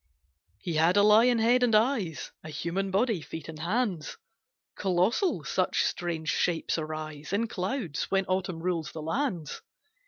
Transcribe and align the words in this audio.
He 0.57 0.73
had 0.77 0.97
a 0.97 1.03
lion 1.03 1.37
head 1.37 1.61
and 1.61 1.75
eyes, 1.75 2.31
A 2.43 2.49
human 2.49 2.89
body, 2.89 3.21
feet 3.21 3.47
and 3.47 3.59
hands, 3.59 4.17
Colossal, 4.75 5.43
such 5.43 5.83
strange 5.83 6.29
shapes 6.29 6.79
arise 6.79 7.31
In 7.31 7.45
clouds, 7.47 8.09
when 8.09 8.25
Autumn 8.25 8.63
rules 8.63 8.93
the 8.93 9.01
lands! 9.03 9.61